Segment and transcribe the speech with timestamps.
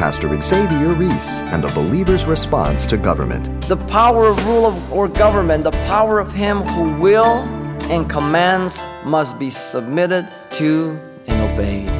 [0.00, 3.44] Pastor Xavier Reese and the believer's response to government.
[3.68, 7.44] The power of rule of, or government, the power of him who will
[7.92, 11.90] and commands must be submitted to and obeyed.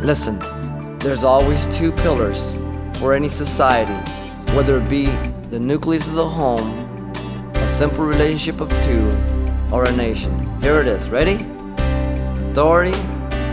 [0.00, 0.38] Listen,
[1.00, 2.56] there's always two pillars
[3.00, 3.98] for any society,
[4.54, 5.06] whether it be
[5.50, 6.70] the nucleus of the home,
[7.52, 9.10] a simple relationship of two,
[9.72, 10.32] or a nation.
[10.62, 11.10] Here it is.
[11.10, 11.44] Ready?
[12.50, 12.96] Authority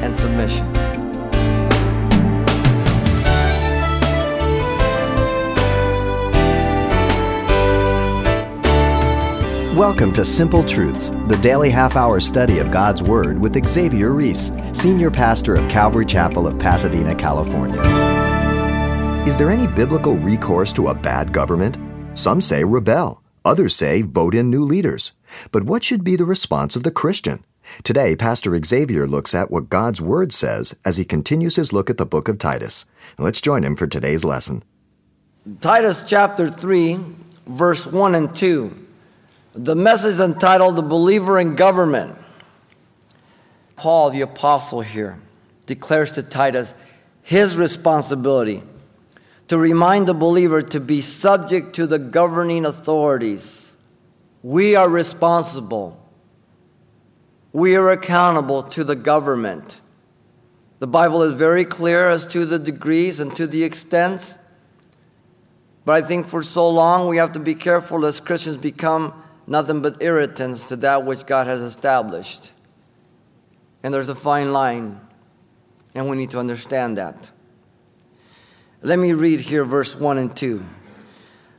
[0.03, 0.68] and submission.
[9.75, 14.51] Welcome to Simple Truths, the daily half hour study of God's Word with Xavier Reese,
[14.73, 17.79] Senior Pastor of Calvary Chapel of Pasadena, California.
[19.27, 21.77] Is there any biblical recourse to a bad government?
[22.15, 25.13] Some say rebel, others say vote in new leaders.
[25.51, 27.45] But what should be the response of the Christian?
[27.83, 31.97] Today, Pastor Xavier looks at what God's Word says as he continues his look at
[31.97, 32.87] the book of Titus.
[33.19, 34.63] Let's join him for today's lesson.
[35.61, 36.99] Titus chapter 3,
[37.45, 38.87] verse 1 and 2.
[39.53, 42.15] The message entitled The Believer in Government.
[43.75, 45.19] Paul, the apostle, here
[45.65, 46.73] declares to Titus
[47.21, 48.63] his responsibility
[49.47, 53.75] to remind the believer to be subject to the governing authorities.
[54.43, 56.03] We are responsible,
[57.51, 59.81] we are accountable to the government.
[60.79, 64.39] The Bible is very clear as to the degrees and to the extents.
[65.83, 69.13] But I think for so long we have to be careful as Christians become
[69.49, 72.51] nothing but irritants to that which God has established.
[73.83, 75.01] And there's a fine line,
[75.95, 77.31] and we need to understand that.
[78.81, 80.63] Let me read here verse 1 and 2.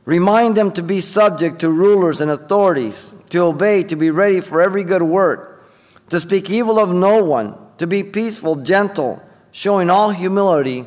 [0.05, 4.61] Remind them to be subject to rulers and authorities, to obey, to be ready for
[4.61, 5.69] every good work,
[6.09, 10.85] to speak evil of no one, to be peaceful, gentle, showing all humility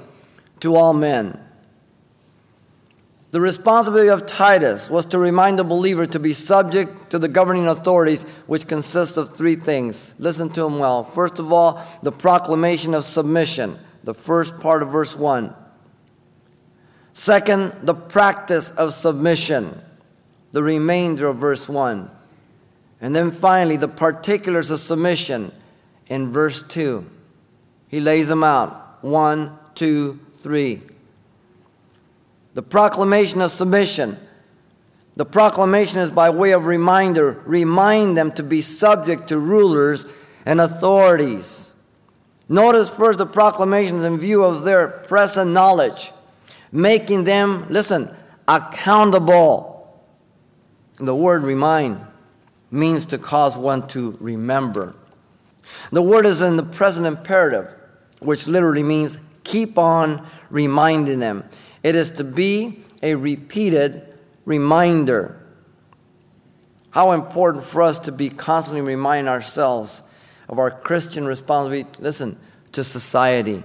[0.60, 1.38] to all men.
[3.34, 7.66] The responsibility of Titus was to remind the believer to be subject to the governing
[7.66, 10.14] authorities, which consists of three things.
[10.20, 11.02] Listen to them well.
[11.02, 15.52] First of all, the proclamation of submission, the first part of verse 1.
[17.12, 19.80] Second, the practice of submission,
[20.52, 22.08] the remainder of verse 1.
[23.00, 25.50] And then finally, the particulars of submission
[26.06, 27.04] in verse 2.
[27.88, 30.82] He lays them out one, two, three.
[32.54, 34.16] The proclamation of submission.
[35.14, 40.06] The proclamation is by way of reminder, remind them to be subject to rulers
[40.46, 41.72] and authorities.
[42.48, 46.12] Notice first the proclamations in view of their present knowledge,
[46.72, 48.14] making them, listen,
[48.48, 50.02] accountable.
[50.96, 52.00] The word remind
[52.70, 54.94] means to cause one to remember.
[55.90, 57.74] The word is in the present imperative,
[58.18, 61.44] which literally means keep on reminding them.
[61.84, 65.38] It is to be a repeated reminder.
[66.90, 70.02] How important for us to be constantly reminding ourselves
[70.48, 72.38] of our Christian responsibility, listen,
[72.72, 73.62] to society.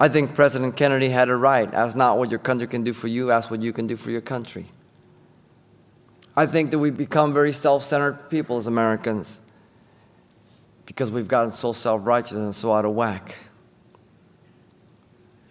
[0.00, 1.72] I think President Kennedy had it right.
[1.74, 4.12] Ask not what your country can do for you, ask what you can do for
[4.12, 4.66] your country.
[6.36, 9.40] I think that we become very self centered people as Americans
[10.86, 13.36] because we've gotten so self righteous and so out of whack.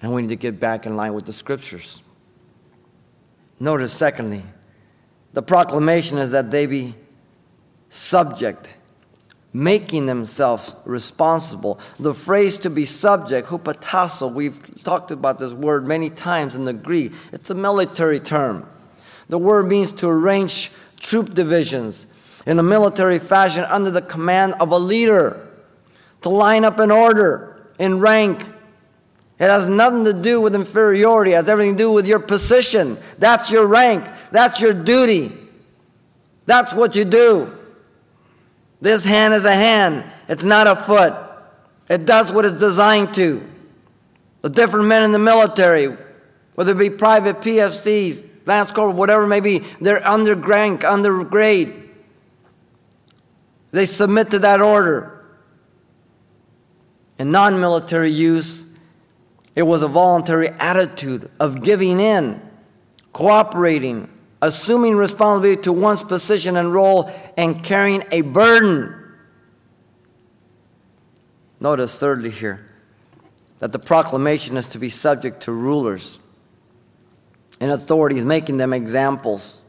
[0.02, 2.03] And we need to get back in line with the scriptures.
[3.59, 4.44] Notice, secondly,
[5.34, 6.94] the proclamation is that they be
[7.90, 8.69] subject,
[9.53, 11.80] making themselves responsible.
[12.00, 16.74] The phrase to be subject, hupatasso, we've talked about this word many times in the
[16.74, 17.14] Greek.
[17.31, 18.69] It's a military term.
[19.29, 22.08] The word means to arrange troop divisions
[22.46, 25.47] in a military fashion under the command of a leader,
[26.22, 28.44] to line up in order, in rank,
[29.40, 31.34] it has nothing to do with inferiority.
[31.34, 32.98] It has everything to do with your position.
[33.20, 34.03] That's your rank.
[34.31, 35.31] That's your duty.
[36.48, 37.56] That's what you do.
[38.81, 40.03] This hand is a hand.
[40.28, 41.14] It's not a foot.
[41.88, 43.41] It does what it's designed to.
[44.41, 45.96] The different men in the military,
[46.56, 51.90] whether it be private PFCs, Lance Corporal, whatever may be, they're under rank, under grade.
[53.72, 55.14] They submit to that order.
[57.20, 58.64] In non military use,
[59.58, 62.40] it was a voluntary attitude of giving in,
[63.12, 64.08] cooperating,
[64.40, 68.94] assuming responsibility to one's position and role, and carrying a burden.
[71.59, 72.72] Notice, thirdly, here,
[73.58, 76.20] that the proclamation is to be subject to rulers
[77.59, 79.64] and authorities, making them examples.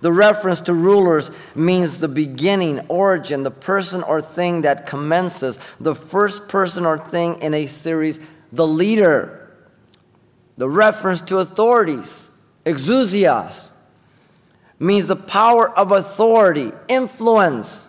[0.00, 5.94] The reference to rulers means the beginning, origin, the person or thing that commences, the
[5.94, 8.18] first person or thing in a series
[8.52, 9.52] the leader,
[10.56, 12.30] the reference to authorities,
[12.64, 13.70] exousias,
[14.78, 17.88] means the power of authority, influence,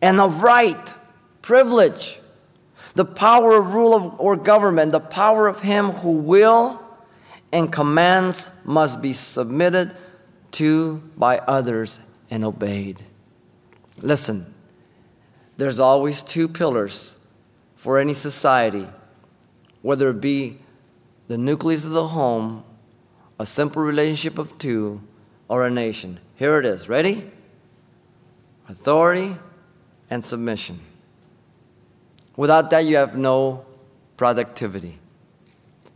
[0.00, 0.94] and of right,
[1.40, 2.20] privilege,
[2.94, 6.80] the power of rule of, or government, the power of him who will
[7.52, 9.94] and commands must be submitted
[10.52, 12.00] to by others
[12.30, 12.98] and obeyed.
[14.00, 14.52] Listen,
[15.56, 17.16] there's always two pillars
[17.76, 18.86] for any society,
[19.82, 20.58] whether it be
[21.28, 22.64] the nucleus of the home,
[23.38, 25.02] a simple relationship of two,
[25.48, 26.18] or a nation.
[26.36, 26.88] Here it is.
[26.88, 27.30] Ready?
[28.68, 29.36] Authority
[30.08, 30.80] and submission.
[32.36, 33.66] Without that, you have no
[34.16, 34.98] productivity,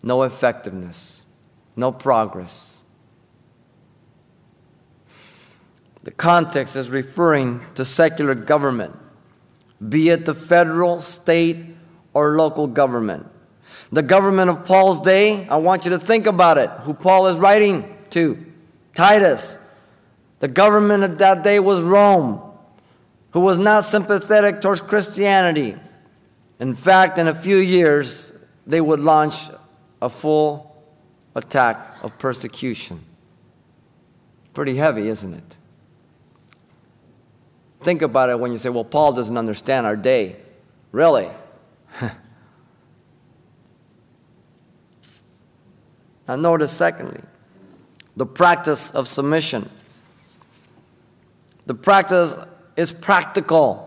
[0.03, 1.23] no effectiveness,
[1.75, 2.83] no progress.
[6.03, 8.97] The context is referring to secular government,
[9.89, 11.57] be it the federal, state,
[12.15, 13.27] or local government.
[13.91, 17.39] The government of Paul's day, I want you to think about it, who Paul is
[17.39, 18.45] writing to
[18.95, 19.57] Titus.
[20.41, 22.41] The government of that day was Rome,
[23.31, 25.77] who was not sympathetic towards Christianity.
[26.59, 28.33] In fact, in a few years,
[28.67, 29.51] they would launch
[30.03, 30.85] a full
[31.35, 33.01] attack of persecution.
[34.53, 35.57] Pretty heavy, isn't it?
[37.81, 40.37] Think about it when you say, well, Paul doesn't understand our day.
[40.93, 41.29] Really?
[46.29, 47.21] now, notice, secondly,
[48.17, 49.69] the practice of submission.
[51.67, 52.37] The practice
[52.77, 53.83] is practical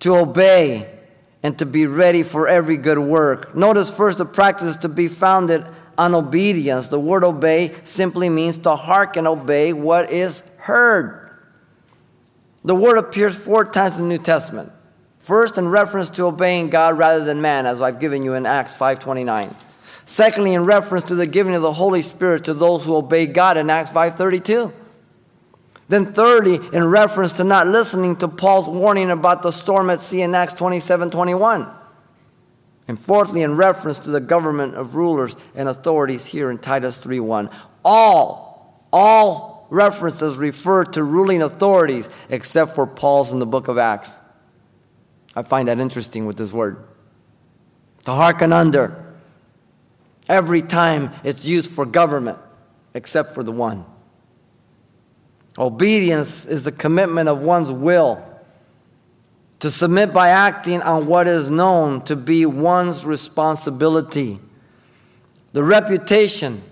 [0.00, 0.90] to obey
[1.42, 3.54] and to be ready for every good work.
[3.54, 5.64] Notice first the practice is to be founded
[5.98, 6.88] on obedience.
[6.88, 11.30] The word obey simply means to hearken, obey what is heard.
[12.64, 14.72] The word appears four times in the New Testament.
[15.18, 18.74] First, in reference to obeying God rather than man, as I've given you in Acts
[18.74, 19.54] 5:29.
[20.06, 23.56] Secondly, in reference to the giving of the Holy Spirit to those who obey God
[23.56, 24.72] in Acts 5:32.
[25.88, 30.22] Then, thirdly, in reference to not listening to Paul's warning about the storm at sea
[30.22, 31.68] in Acts 27:21.
[32.88, 37.18] And fourthly, in reference to the government of rulers and authorities here in Titus 3
[37.18, 37.50] 1.
[37.84, 44.20] All, all references refer to ruling authorities except for Paul's in the book of Acts.
[45.34, 46.78] I find that interesting with this word.
[48.04, 49.05] To hearken under.
[50.28, 52.38] Every time it's used for government
[52.94, 53.84] except for the one.
[55.58, 58.22] Obedience is the commitment of one's will
[59.60, 64.38] to submit by acting on what is known to be one's responsibility.
[65.52, 66.62] The reputation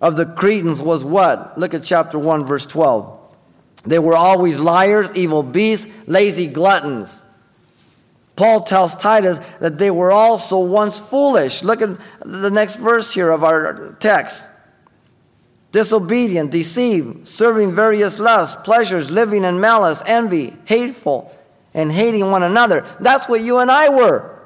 [0.00, 1.58] of the Cretans was what?
[1.58, 3.36] Look at chapter 1, verse 12.
[3.84, 7.22] They were always liars, evil beasts, lazy gluttons.
[8.38, 11.64] Paul tells Titus that they were also once foolish.
[11.64, 14.46] Look at the next verse here of our text
[15.72, 21.36] disobedient, deceived, serving various lusts, pleasures, living in malice, envy, hateful,
[21.74, 22.86] and hating one another.
[23.00, 24.40] That's what you and I were.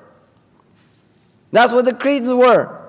[1.53, 2.81] That's what the Cretans were.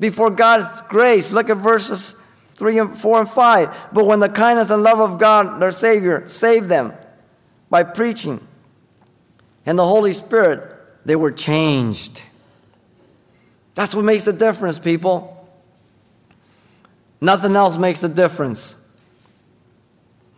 [0.00, 2.20] Before God's grace, look at verses
[2.56, 3.90] 3 and 4 and 5.
[3.92, 6.92] But when the kindness and love of God, their Savior, saved them
[7.70, 8.46] by preaching
[9.68, 10.62] and the Holy Spirit,
[11.04, 12.22] they were changed.
[13.74, 15.46] That's what makes the difference, people.
[17.20, 18.76] Nothing else makes the difference.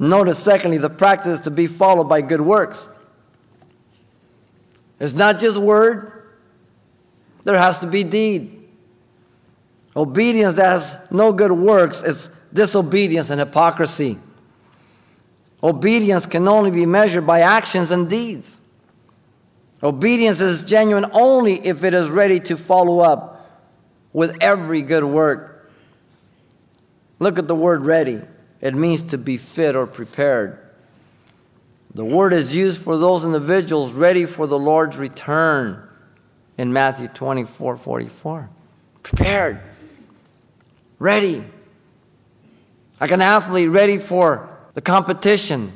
[0.00, 2.88] Notice, secondly, the practice to be followed by good works.
[4.98, 6.26] It's not just word,
[7.44, 8.64] there has to be deed.
[9.94, 14.18] Obedience that has no good works is disobedience and hypocrisy.
[15.62, 18.59] Obedience can only be measured by actions and deeds.
[19.82, 23.50] Obedience is genuine only if it is ready to follow up
[24.12, 25.70] with every good work.
[27.18, 28.20] Look at the word ready.
[28.60, 30.58] It means to be fit or prepared.
[31.94, 35.88] The word is used for those individuals ready for the Lord's return
[36.56, 38.50] in Matthew 24 44.
[39.02, 39.60] Prepared,
[40.98, 41.42] ready.
[43.00, 45.72] Like an athlete ready for the competition,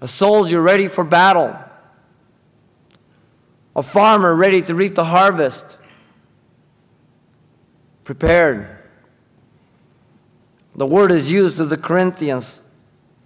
[0.00, 1.56] a soldier ready for battle,
[3.78, 5.78] a farmer ready to reap the harvest.
[8.02, 8.76] Prepared.
[10.74, 12.60] The word is used of the Corinthians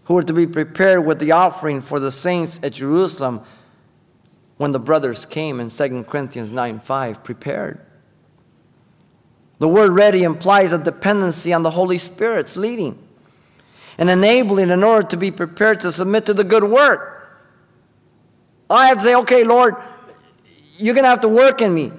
[0.04, 3.40] who were to be prepared with the offering for the saints at Jerusalem
[4.58, 7.80] when the brothers came in 2 Corinthians 9 5, prepared.
[9.58, 12.98] The word ready implies a dependency on the Holy Spirit's leading
[13.96, 17.40] and enabling in order to be prepared to submit to the good work.
[18.68, 19.76] I have to say, okay, Lord,
[20.76, 21.92] you're going to have to work in me.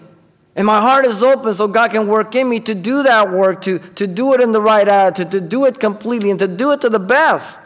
[0.55, 3.61] And my heart is open so God can work in me to do that work,
[3.63, 6.71] to, to do it in the right attitude, to do it completely, and to do
[6.71, 7.59] it to the best.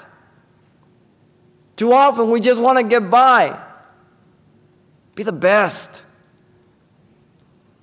[1.76, 3.60] Too often we just want to get by.
[5.16, 6.04] Be the best.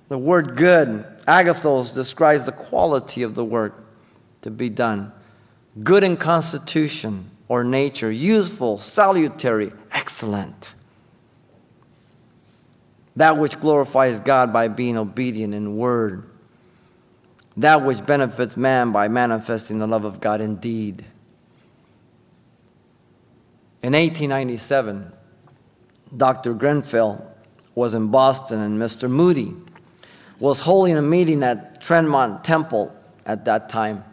[0.07, 3.85] The word good, agathos, describes the quality of the work
[4.41, 5.11] to be done.
[5.83, 10.74] Good in constitution or nature, useful, salutary, excellent
[13.15, 16.29] that which glorifies God by being obedient in word,
[17.57, 21.05] that which benefits man by manifesting the love of God in deed.
[23.81, 25.13] In 1897,
[26.15, 26.53] Dr.
[26.53, 27.33] Grenfell
[27.75, 29.09] was in Boston, and Mr.
[29.09, 29.53] Moody
[30.39, 32.93] was holding a meeting at Tremont Temple
[33.25, 34.03] at that time.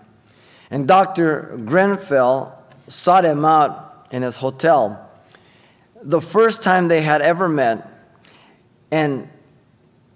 [0.70, 1.58] And Dr.
[1.64, 5.10] Grenfell sought him out in his hotel.
[6.02, 7.91] The first time they had ever met,
[8.92, 9.26] and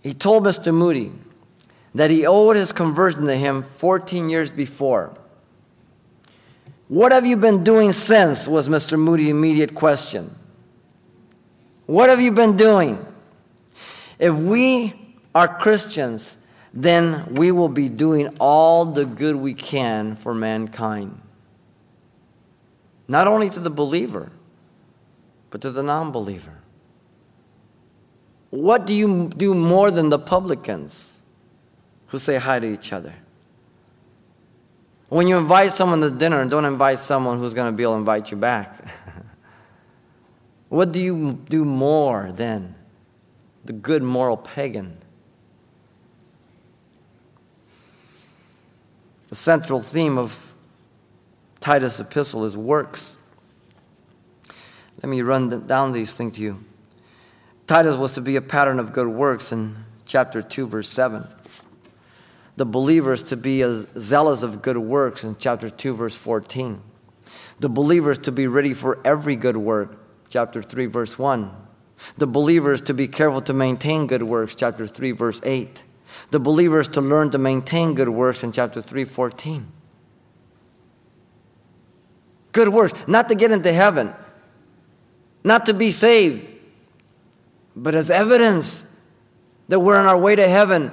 [0.02, 0.73] he told Mr.
[0.73, 1.11] Moody
[1.95, 5.16] that he owed his conversion to him 14 years before.
[6.88, 8.47] What have you been doing since?
[8.47, 8.99] was Mr.
[8.99, 10.33] Moody's immediate question.
[11.87, 13.04] What have you been doing?
[14.18, 14.95] If we
[15.35, 16.37] are Christians,
[16.73, 21.18] then we will be doing all the good we can for mankind.
[23.09, 24.30] Not only to the believer,
[25.50, 26.62] but to the non believer.
[28.50, 31.21] What do you do more than the publicans
[32.09, 33.15] who say hi to each other?
[35.09, 37.99] When you invite someone to dinner, don't invite someone who's going to be able to
[37.99, 38.88] invite you back.
[40.69, 42.75] what do you do more than
[43.65, 44.99] the good moral pagan?
[49.29, 50.53] The central theme of
[51.61, 53.17] Titus' epistle is works.
[55.03, 56.65] Let me run down these things to you.
[57.66, 61.26] Titus was to be a pattern of good works in chapter 2, verse 7.
[62.56, 66.80] The believers to be as zealous of good works in chapter 2, verse 14.
[67.58, 71.50] The believers to be ready for every good work, chapter 3, verse 1.
[72.16, 75.85] The believers to be careful to maintain good works, chapter 3, verse 8.
[76.30, 79.66] The believers to learn to maintain good works in chapter 3, 14.
[82.52, 84.14] Good works, not to get into heaven,
[85.44, 86.56] not to be saved,
[87.76, 88.87] but as evidence
[89.68, 90.90] that we're on our way to heaven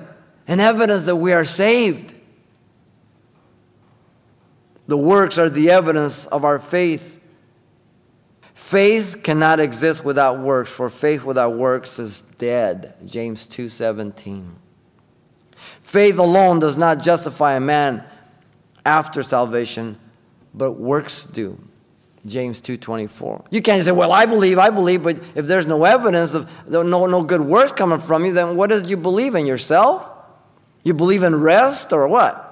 [0.47, 2.13] and evidence that we are saved.
[4.87, 7.21] The works are the evidence of our faith.
[8.53, 12.95] Faith cannot exist without works, for faith without works is dead.
[13.05, 14.55] James 2:17.
[15.55, 18.03] Faith alone does not justify a man
[18.85, 19.97] after salvation,
[20.53, 21.57] but works do.
[22.25, 23.47] James 2.24.
[23.51, 26.83] You can't say, well, I believe, I believe, but if there's no evidence of no,
[26.83, 30.09] no good words coming from you, then what did you believe in yourself?
[30.83, 32.49] You believe in rest or what?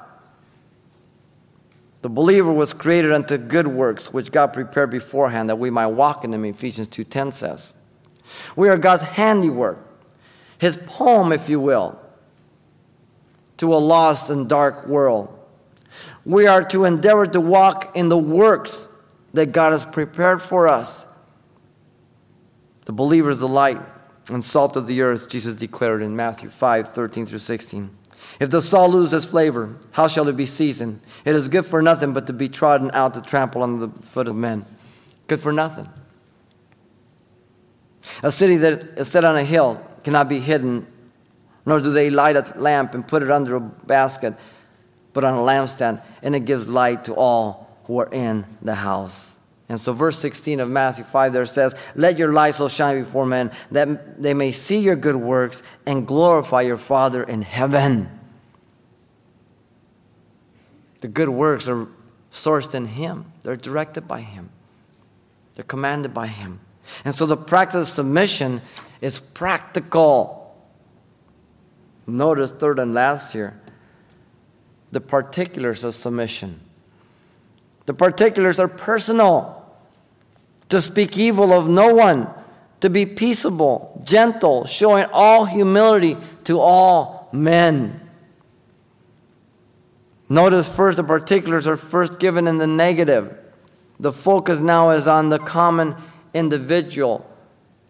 [2.02, 6.26] The believer was created unto good works, which God prepared beforehand that we might walk
[6.26, 7.74] in them, Ephesians 2.10 says.
[8.56, 9.78] We are God's handiwork,
[10.58, 12.00] his poem, if you will,
[13.58, 15.38] to a lost and dark world.
[16.26, 18.90] We are to endeavor to walk in the works
[19.34, 21.06] that God has prepared for us.
[22.86, 23.80] The believer is the light
[24.30, 27.90] and salt of the earth, Jesus declared in Matthew 5 13 through 16.
[28.40, 31.02] If the salt loses flavor, how shall it be seasoned?
[31.26, 34.28] It is good for nothing but to be trodden out to trample under the foot
[34.28, 34.66] of men.
[35.28, 35.88] Good for nothing.
[38.24, 40.86] A city that is set on a hill cannot be hidden,
[41.66, 44.36] nor do they light a lamp and put it under a basket,
[45.14, 49.36] but on a lampstand, and it gives light to all who are in the house.
[49.68, 53.26] And so, verse 16 of Matthew 5 there says, Let your light so shine before
[53.26, 58.10] men that they may see your good works and glorify your Father in heaven.
[61.02, 61.90] The good works are
[62.32, 64.52] sourced in Him, they're directed by Him,
[65.56, 66.62] they're commanded by Him.
[67.04, 68.62] And so, the practice of submission
[69.02, 70.56] is practical.
[72.08, 73.60] Notice, third and last here,
[74.94, 76.62] the particulars of submission.
[77.86, 79.58] The particulars are personal.
[80.70, 82.30] To speak evil of no one,
[82.80, 88.00] to be peaceable, gentle, showing all humility to all men.
[90.30, 93.38] Notice first the particulars are first given in the negative.
[94.00, 95.96] The focus now is on the common
[96.34, 97.30] individual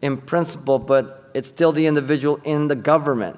[0.01, 3.38] in principle, but it's still the individual in the government.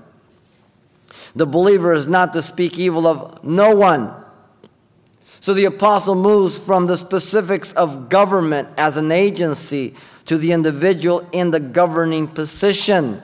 [1.35, 4.22] The believer is not to speak evil of no one.
[5.43, 9.93] So the apostle moves from the specifics of government as an agency
[10.27, 13.21] to the individual in the governing position.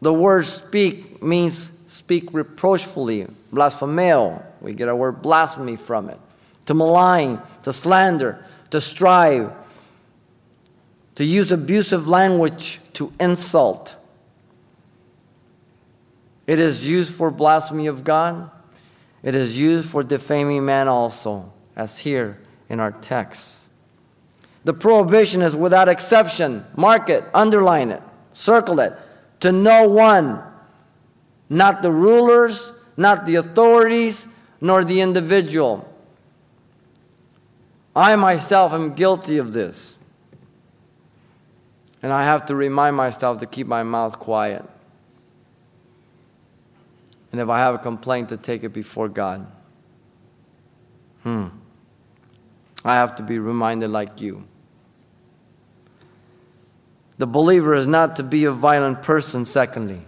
[0.00, 4.44] The word speak means speak reproachfully, blasphemeo.
[4.60, 6.20] We get our word blasphemy from it.
[6.66, 9.52] To malign, to slander, to strive,
[11.16, 13.96] to use abusive language to insult.
[16.46, 18.52] It is used for blasphemy of God.
[19.26, 23.64] It is used for defaming man also, as here in our text.
[24.62, 26.64] The prohibition is without exception.
[26.76, 28.92] Mark it, underline it, circle it.
[29.40, 30.40] To no one,
[31.48, 34.28] not the rulers, not the authorities,
[34.60, 35.92] nor the individual.
[37.96, 39.98] I myself am guilty of this.
[42.00, 44.64] And I have to remind myself to keep my mouth quiet.
[47.36, 49.46] And if I have a complaint, to take it before God.
[51.22, 51.48] Hmm.
[52.82, 54.48] I have to be reminded like you.
[57.18, 60.00] The believer is not to be a violent person, secondly.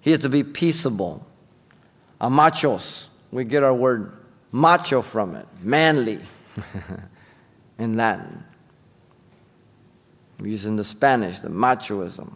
[0.00, 1.26] He is to be peaceable.
[2.20, 3.08] A machos.
[3.32, 4.12] We get our word
[4.52, 6.20] macho from it, manly
[7.80, 8.44] in Latin.
[10.38, 12.32] We use in the Spanish, the machoism.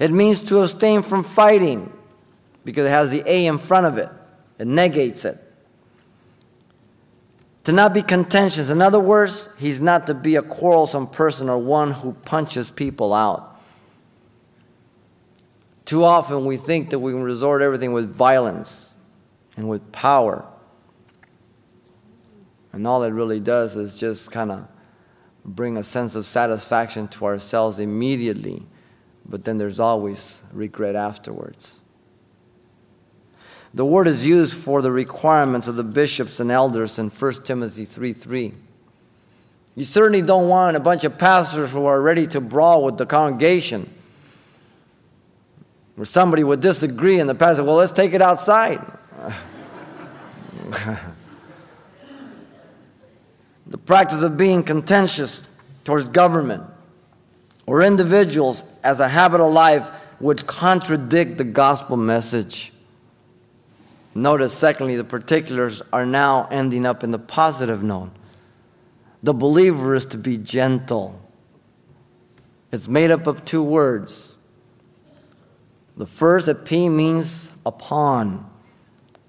[0.00, 1.92] It means to abstain from fighting
[2.68, 4.10] because it has the A in front of it,
[4.58, 5.42] it negates it.
[7.64, 8.68] To not be contentious.
[8.68, 13.14] In other words, he's not to be a quarrelsome person or one who punches people
[13.14, 13.58] out.
[15.86, 18.94] Too often we think that we can resort everything with violence
[19.56, 20.44] and with power.
[22.74, 24.68] And all it really does is just kind of
[25.42, 28.66] bring a sense of satisfaction to ourselves immediately,
[29.26, 31.80] but then there's always regret afterwards.
[33.78, 37.84] The word is used for the requirements of the bishops and elders in 1 Timothy
[37.84, 38.52] 3 3.
[39.76, 43.06] You certainly don't want a bunch of pastors who are ready to brawl with the
[43.06, 43.88] congregation.
[45.94, 48.84] Where somebody would disagree and the pastor, well, let's take it outside.
[53.68, 55.48] the practice of being contentious
[55.84, 56.64] towards government
[57.64, 62.72] or individuals as a habit of life would contradict the gospel message.
[64.18, 68.10] Notice, secondly, the particulars are now ending up in the positive note.
[69.22, 71.22] The believer is to be gentle.
[72.72, 74.36] It's made up of two words.
[75.96, 78.50] The first, epi, means upon.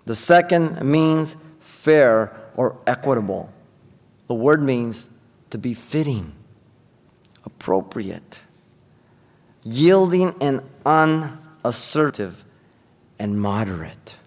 [0.06, 3.54] The second means fair or equitable.
[4.28, 5.10] The word means
[5.52, 6.34] to be fitting,
[7.46, 8.42] appropriate,
[9.64, 12.44] yielding and unassertive,
[13.20, 14.19] and moderate.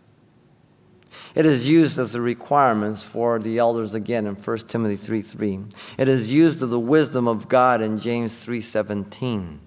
[1.35, 5.61] It is used as the requirements for the elders again in 1 Timothy 3 3.
[5.97, 9.61] It is used of the wisdom of God in James 3 17.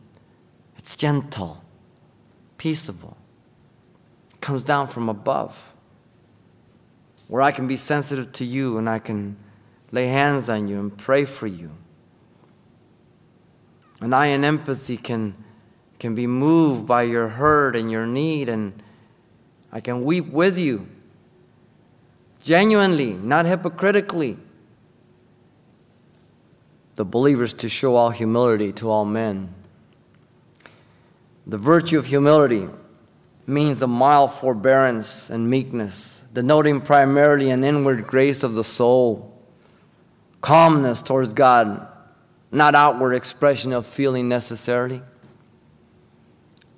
[0.77, 1.63] It's gentle,
[2.57, 3.17] peaceable,
[4.31, 5.73] it comes down from above.
[7.27, 9.37] Where I can be sensitive to you and I can
[9.91, 11.71] lay hands on you and pray for you.
[13.99, 15.33] And I, in empathy, can,
[15.97, 18.83] can be moved by your hurt and your need, and
[19.71, 20.87] I can weep with you
[22.45, 24.37] genuinely, not hypocritically.
[26.93, 29.53] The believers to show all humility to all men.
[31.47, 32.67] The virtue of humility
[33.47, 39.35] means a mild forbearance and meekness, denoting primarily an inward grace of the soul,
[40.41, 41.87] calmness towards God,
[42.51, 45.01] not outward expression of feeling necessarily.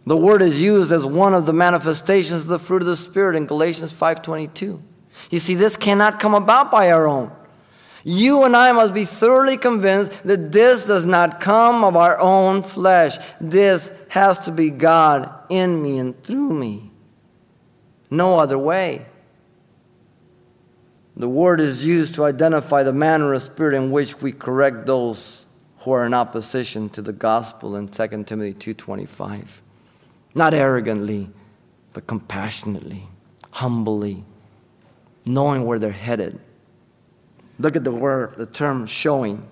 [0.05, 3.35] The word is used as one of the manifestations of the fruit of the Spirit
[3.35, 4.81] in Galatians 5:22.
[5.29, 7.31] You see, this cannot come about by our own.
[8.03, 12.63] You and I must be thoroughly convinced that this does not come of our own
[12.63, 13.17] flesh.
[13.41, 16.91] This has to be God in me and through me.
[18.09, 19.05] No other way.
[21.17, 25.45] The word is used to identify the manner of spirit in which we correct those
[25.79, 29.61] who are in opposition to the gospel in 2 Timothy 2:25.
[30.35, 31.29] Not arrogantly,
[31.91, 33.09] but compassionately,
[33.51, 34.23] humbly,
[35.27, 36.39] knowing where they're headed.
[37.59, 39.47] Look at the word, the term showing.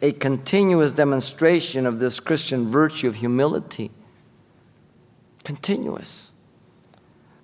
[0.00, 3.90] A continuous demonstration of this Christian virtue of humility.
[5.44, 6.32] Continuous.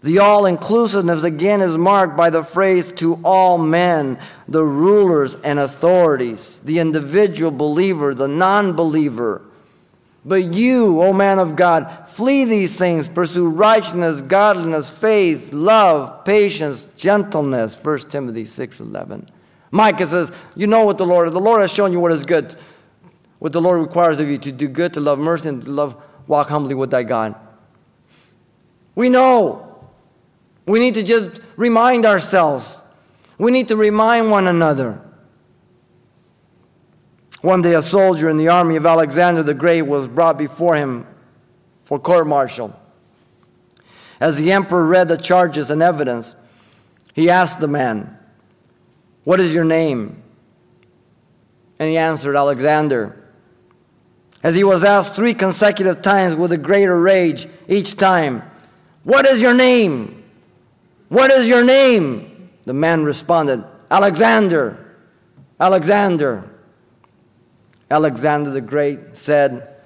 [0.01, 5.59] The all inclusiveness again is marked by the phrase to all men, the rulers and
[5.59, 9.43] authorities, the individual believer, the non believer.
[10.25, 16.85] But you, O man of God, flee these things, pursue righteousness, godliness, faith, love, patience,
[16.97, 17.75] gentleness.
[17.75, 19.29] 1 Timothy 6:11.
[19.71, 22.57] Micah says, "You know what the Lord, the Lord has shown you what is good.
[23.39, 25.97] What the Lord requires of you to do good, to love mercy, and to love
[26.27, 27.35] walk humbly with thy God.
[28.95, 29.65] We know.
[30.67, 32.83] We need to just remind ourselves.
[33.39, 35.01] We need to remind one another.
[37.41, 41.07] One day, a soldier in the army of Alexander the Great was brought before him
[41.85, 42.79] for court martial.
[44.21, 46.35] As the emperor read the charges and evidence,
[47.15, 48.19] he asked the man,
[49.23, 50.21] What is your name?
[51.79, 53.15] And he answered, Alexander.
[54.43, 58.43] As he was asked three consecutive times with a greater rage each time,
[59.05, 60.25] What is your name?
[61.09, 62.51] What is your name?
[62.65, 64.97] The man responded, Alexander,
[65.61, 66.58] Alexander.
[67.91, 69.77] Alexander the Great said,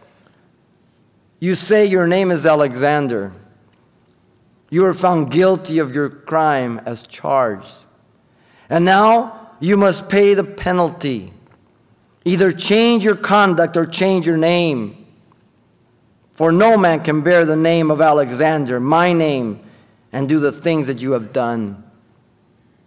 [1.38, 3.32] You say your name is Alexander.
[4.70, 7.84] You are found guilty of your crime as charged.
[8.68, 11.32] And now you must pay the penalty.
[12.24, 15.06] Either change your conduct or change your name.
[16.32, 19.60] For no man can bear the name of Alexander, my name,
[20.12, 21.84] and do the things that you have done.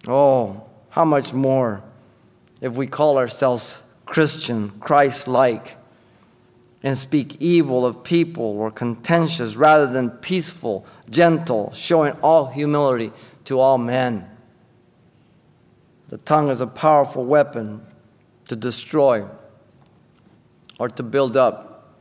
[0.08, 1.84] Oh, how much more
[2.62, 3.80] if we call ourselves
[4.16, 5.76] Christian, Christ like,
[6.82, 13.12] and speak evil of people or contentious rather than peaceful, gentle, showing all humility
[13.44, 14.26] to all men.
[16.08, 17.86] The tongue is a powerful weapon
[18.46, 19.26] to destroy
[20.80, 21.94] or to build up.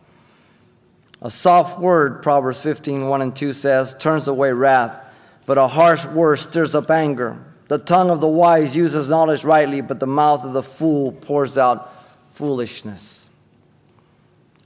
[1.21, 5.03] A soft word, Proverbs 15 1 and 2 says, turns away wrath,
[5.47, 7.45] but a harsh word stirs up anger.
[7.67, 11.59] The tongue of the wise uses knowledge rightly, but the mouth of the fool pours
[11.59, 11.91] out
[12.35, 13.31] foolishness.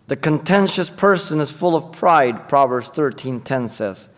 [0.07, 4.09] The contentious person is full of pride, Proverbs 13:10 says.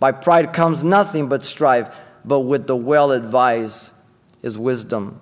[0.00, 3.90] By pride comes nothing but strife, but with the well advised
[4.42, 5.20] is wisdom.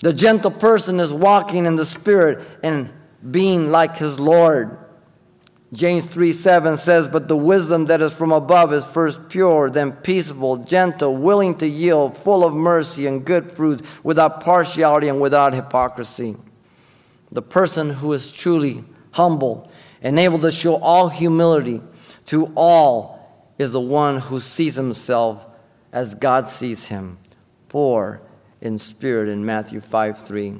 [0.00, 2.90] The gentle person is walking in the spirit and
[3.30, 4.76] being like his Lord.
[5.72, 9.92] James 3 7 says, But the wisdom that is from above is first pure, then
[9.92, 15.54] peaceable, gentle, willing to yield, full of mercy and good fruits, without partiality and without
[15.54, 16.34] hypocrisy.
[17.32, 19.70] The person who is truly humble
[20.02, 21.82] and able to show all humility
[22.26, 23.20] to all
[23.58, 25.46] is the one who sees himself
[25.92, 27.18] as God sees him,
[27.68, 28.22] poor
[28.60, 30.54] in spirit in Matthew 5 3.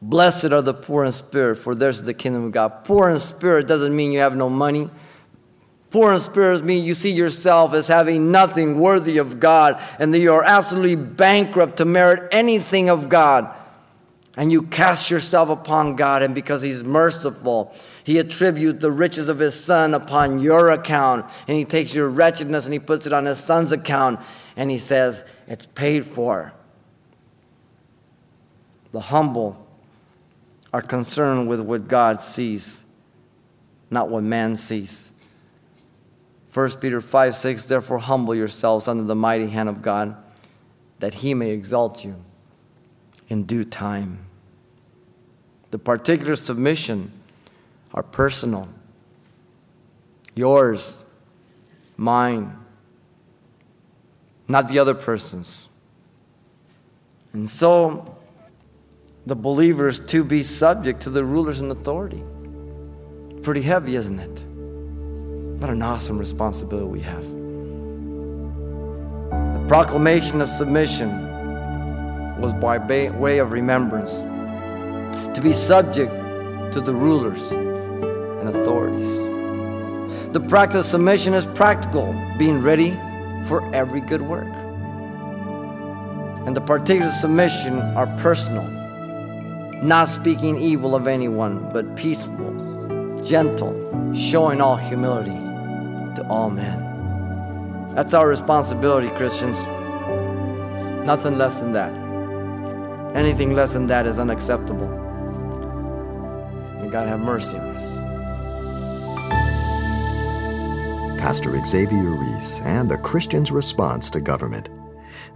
[0.00, 2.84] Blessed are the poor in spirit, for theirs is the kingdom of God.
[2.84, 4.90] Poor in spirit doesn't mean you have no money.
[5.90, 10.18] Poor in spirit means you see yourself as having nothing worthy of God and that
[10.18, 13.54] you are absolutely bankrupt to merit anything of God
[14.38, 17.74] and you cast yourself upon God, and because He's merciful,
[18.04, 22.64] He attributes the riches of His Son upon your account, and He takes your wretchedness
[22.64, 24.20] and He puts it on His Son's account,
[24.56, 26.54] and He says, It's paid for.
[28.92, 29.66] The humble
[30.72, 32.84] are concerned with what God sees,
[33.90, 35.12] not what man sees.
[36.54, 40.16] 1 Peter 5 6, therefore humble yourselves under the mighty hand of God,
[41.00, 42.24] that He may exalt you
[43.28, 44.26] in due time.
[45.70, 47.12] The particular submission
[47.92, 48.68] are personal.
[50.34, 51.04] Yours,
[51.96, 52.56] mine,
[54.46, 55.68] not the other person's.
[57.32, 58.16] And so,
[59.26, 62.22] the believers to be subject to the rulers and authority.
[63.42, 64.44] Pretty heavy, isn't it?
[65.60, 67.24] What an awesome responsibility we have.
[69.30, 74.22] The proclamation of submission was by way of remembrance
[75.34, 76.12] to be subject
[76.72, 79.28] to the rulers and authorities.
[80.32, 82.90] The practice of submission is practical, being ready
[83.46, 84.46] for every good work.
[86.46, 88.66] And the particulars of submission are personal,
[89.82, 93.74] not speaking evil of anyone, but peaceable, gentle,
[94.14, 95.38] showing all humility
[96.16, 97.94] to all men.
[97.94, 99.66] That's our responsibility, Christians.
[101.06, 101.92] Nothing less than that.
[103.16, 105.07] Anything less than that is unacceptable.
[106.90, 108.02] God have mercy on us.
[111.20, 114.70] Pastor Xavier Reese and the Christian's response to government.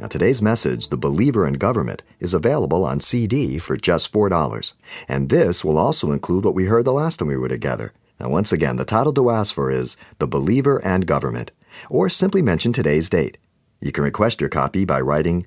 [0.01, 4.75] Now, today's message, The Believer in Government, is available on CD for just $4.
[5.07, 7.93] And this will also include what we heard the last time we were together.
[8.19, 11.51] Now, once again, the title to ask for is The Believer and Government,
[11.91, 13.37] or simply mention today's date.
[13.81, 15.47] You can request your copy by writing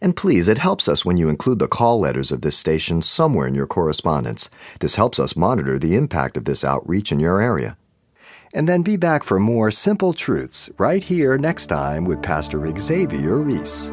[0.00, 3.46] And please, it helps us when you include the call letters of this station somewhere
[3.46, 4.48] in your correspondence.
[4.80, 7.76] This helps us monitor the impact of this outreach in your area.
[8.52, 13.36] And then be back for more Simple Truths right here next time with Pastor Xavier
[13.36, 13.92] Reese.